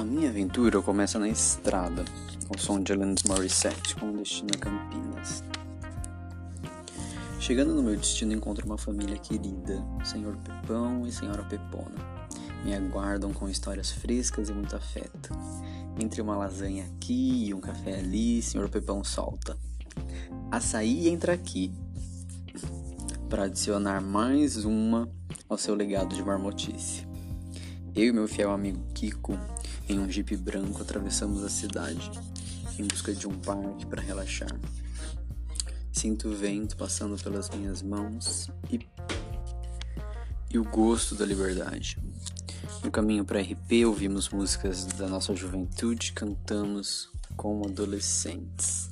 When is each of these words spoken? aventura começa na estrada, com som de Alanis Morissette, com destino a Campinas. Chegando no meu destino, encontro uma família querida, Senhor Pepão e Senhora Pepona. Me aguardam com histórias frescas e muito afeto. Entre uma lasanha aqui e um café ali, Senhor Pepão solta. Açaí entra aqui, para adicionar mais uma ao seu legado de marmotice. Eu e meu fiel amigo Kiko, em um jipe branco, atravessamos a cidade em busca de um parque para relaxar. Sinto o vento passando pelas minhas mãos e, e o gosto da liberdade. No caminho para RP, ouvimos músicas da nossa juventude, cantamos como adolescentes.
aventura 0.00 0.80
começa 0.80 1.18
na 1.18 1.28
estrada, 1.28 2.04
com 2.46 2.56
som 2.56 2.80
de 2.80 2.92
Alanis 2.92 3.24
Morissette, 3.24 3.96
com 3.96 4.12
destino 4.12 4.50
a 4.54 4.58
Campinas. 4.58 5.42
Chegando 7.40 7.74
no 7.74 7.82
meu 7.82 7.96
destino, 7.96 8.32
encontro 8.32 8.64
uma 8.64 8.78
família 8.78 9.18
querida, 9.18 9.84
Senhor 10.04 10.36
Pepão 10.36 11.04
e 11.04 11.10
Senhora 11.10 11.42
Pepona. 11.42 11.96
Me 12.64 12.74
aguardam 12.74 13.32
com 13.32 13.48
histórias 13.48 13.90
frescas 13.90 14.48
e 14.48 14.52
muito 14.52 14.76
afeto. 14.76 15.30
Entre 15.98 16.20
uma 16.20 16.36
lasanha 16.36 16.84
aqui 16.84 17.46
e 17.46 17.54
um 17.54 17.60
café 17.60 17.98
ali, 17.98 18.40
Senhor 18.40 18.68
Pepão 18.68 19.02
solta. 19.02 19.56
Açaí 20.50 21.08
entra 21.08 21.32
aqui, 21.32 21.72
para 23.28 23.44
adicionar 23.44 24.00
mais 24.00 24.64
uma 24.64 25.08
ao 25.48 25.58
seu 25.58 25.74
legado 25.74 26.14
de 26.14 26.22
marmotice. 26.22 27.06
Eu 27.96 28.04
e 28.04 28.12
meu 28.12 28.28
fiel 28.28 28.52
amigo 28.52 28.80
Kiko, 28.94 29.36
em 29.88 29.98
um 29.98 30.10
jipe 30.10 30.36
branco, 30.36 30.82
atravessamos 30.82 31.42
a 31.42 31.48
cidade 31.48 32.10
em 32.78 32.84
busca 32.84 33.12
de 33.12 33.26
um 33.26 33.38
parque 33.38 33.86
para 33.86 34.02
relaxar. 34.02 34.54
Sinto 35.90 36.28
o 36.28 36.36
vento 36.36 36.76
passando 36.76 37.20
pelas 37.22 37.50
minhas 37.50 37.82
mãos 37.82 38.48
e, 38.70 38.86
e 40.50 40.58
o 40.58 40.64
gosto 40.64 41.14
da 41.14 41.24
liberdade. 41.24 41.98
No 42.84 42.90
caminho 42.90 43.24
para 43.24 43.40
RP, 43.40 43.84
ouvimos 43.86 44.28
músicas 44.28 44.84
da 44.84 45.08
nossa 45.08 45.34
juventude, 45.34 46.12
cantamos 46.12 47.10
como 47.36 47.66
adolescentes. 47.66 48.87